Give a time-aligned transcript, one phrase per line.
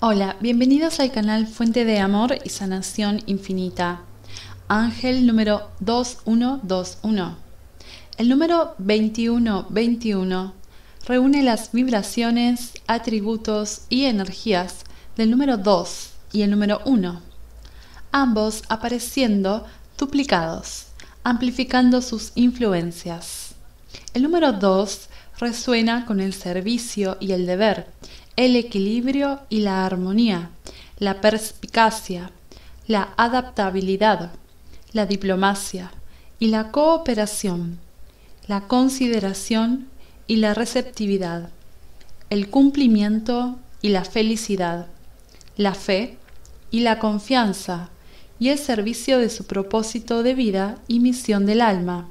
[0.00, 4.02] Hola, bienvenidos al canal Fuente de Amor y Sanación Infinita.
[4.68, 7.36] Ángel número 2121.
[8.16, 10.54] El número 2121
[11.04, 14.84] reúne las vibraciones, atributos y energías
[15.16, 17.20] del número 2 y el número 1,
[18.12, 19.66] ambos apareciendo
[19.98, 20.86] duplicados,
[21.24, 23.56] amplificando sus influencias.
[24.14, 25.08] El número 2
[25.40, 27.88] resuena con el servicio y el deber,
[28.38, 30.50] el equilibrio y la armonía,
[31.00, 32.30] la perspicacia,
[32.86, 34.30] la adaptabilidad,
[34.92, 35.90] la diplomacia
[36.38, 37.80] y la cooperación,
[38.46, 39.88] la consideración
[40.28, 41.50] y la receptividad,
[42.30, 44.86] el cumplimiento y la felicidad,
[45.56, 46.16] la fe
[46.70, 47.90] y la confianza
[48.38, 52.08] y el servicio de su propósito de vida y misión del alma.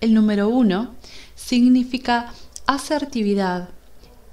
[0.00, 0.92] El número uno
[1.36, 2.34] significa
[2.66, 3.68] asertividad,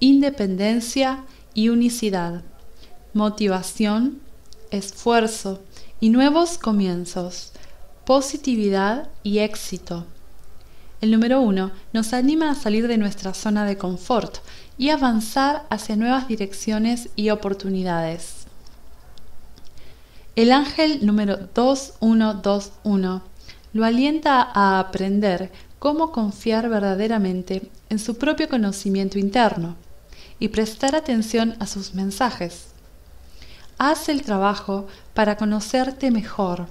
[0.03, 2.41] independencia y unicidad,
[3.13, 4.19] motivación,
[4.71, 5.61] esfuerzo
[5.99, 7.51] y nuevos comienzos,
[8.03, 10.07] positividad y éxito.
[11.01, 14.39] El número uno nos anima a salir de nuestra zona de confort
[14.75, 18.47] y avanzar hacia nuevas direcciones y oportunidades.
[20.35, 23.21] El ángel número 2121
[23.73, 29.75] lo alienta a aprender cómo confiar verdaderamente en su propio conocimiento interno
[30.41, 32.69] y prestar atención a sus mensajes.
[33.77, 36.65] Haz el trabajo para conocerte mejor.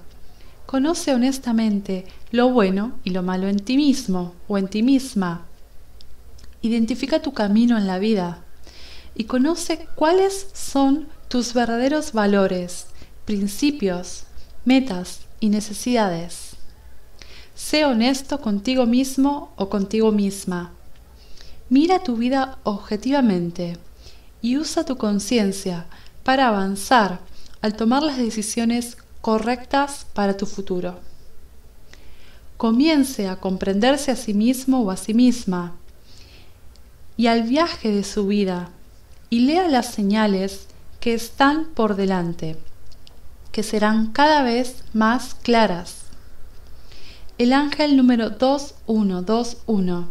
[0.67, 5.47] Conoce honestamente lo bueno y lo malo en ti mismo o en ti misma.
[6.63, 8.43] Identifica tu camino en la vida
[9.15, 12.87] y conoce cuáles son tus verdaderos valores,
[13.25, 14.25] principios,
[14.65, 16.57] metas y necesidades.
[17.55, 20.73] Sé honesto contigo mismo o contigo misma.
[21.71, 23.79] Mira tu vida objetivamente
[24.43, 25.87] y usa tu conciencia
[26.23, 27.21] para avanzar
[27.63, 31.01] al tomar las decisiones correctas para tu futuro.
[32.59, 35.77] Comience a comprenderse a sí mismo o a sí misma
[37.17, 38.69] y al viaje de su vida
[39.31, 40.67] y lea las señales
[41.01, 42.59] que están por delante,
[43.53, 46.11] que serán cada vez más claras
[47.41, 50.09] el ángel número 2121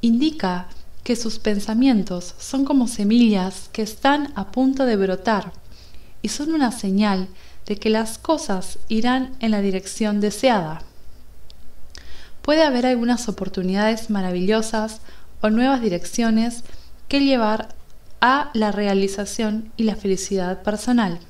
[0.00, 0.66] indica
[1.04, 5.52] que sus pensamientos son como semillas que están a punto de brotar
[6.22, 7.28] y son una señal
[7.66, 10.82] de que las cosas irán en la dirección deseada.
[12.42, 15.00] Puede haber algunas oportunidades maravillosas
[15.40, 16.64] o nuevas direcciones
[17.08, 17.74] que llevar
[18.20, 21.20] a la realización y la felicidad personal.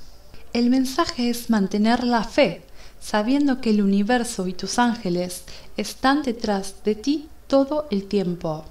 [0.52, 2.62] El mensaje es mantener la fe
[3.00, 5.42] sabiendo que el universo y tus ángeles
[5.76, 8.64] están detrás de ti todo el tiempo.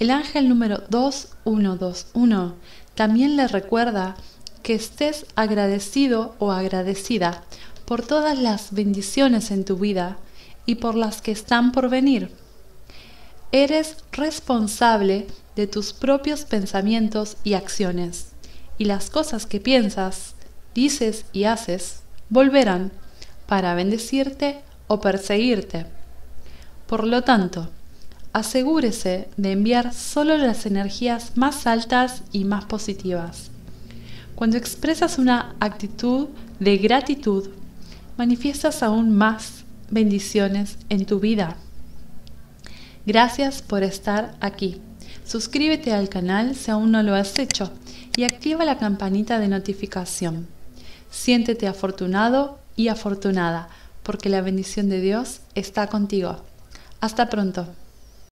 [0.00, 2.54] El ángel número 2121
[2.94, 4.16] también le recuerda
[4.62, 7.44] que estés agradecido o agradecida
[7.84, 10.16] por todas las bendiciones en tu vida
[10.64, 12.34] y por las que están por venir.
[13.52, 18.28] Eres responsable de tus propios pensamientos y acciones,
[18.78, 20.34] y las cosas que piensas,
[20.74, 22.00] dices y haces
[22.30, 22.90] volverán
[23.46, 25.84] para bendecirte o perseguirte.
[26.86, 27.68] Por lo tanto,
[28.32, 33.50] asegúrese de enviar solo las energías más altas y más positivas.
[34.34, 36.28] Cuando expresas una actitud
[36.60, 37.50] de gratitud,
[38.16, 41.56] manifiestas aún más bendiciones en tu vida.
[43.06, 44.80] Gracias por estar aquí.
[45.24, 47.72] Suscríbete al canal si aún no lo has hecho
[48.16, 50.46] y activa la campanita de notificación.
[51.10, 53.68] Siéntete afortunado y afortunada,
[54.02, 56.42] porque la bendición de Dios está contigo.
[57.00, 57.66] Hasta pronto.